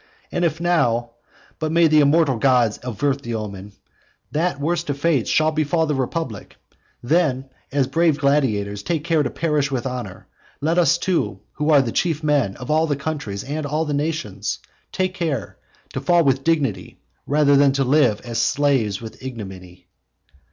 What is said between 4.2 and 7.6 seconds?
that worst of fates shall befall the republic, then,